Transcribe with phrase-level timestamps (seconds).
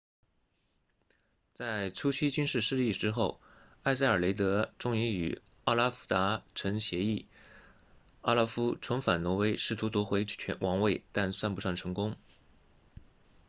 [1.53, 3.39] 在初期军事失利之后
[3.83, 7.27] 埃塞尔雷德终于与奥拉夫达成协议
[8.21, 10.25] 奥拉夫重返挪威试图夺回
[10.59, 12.15] 王位但算不上成功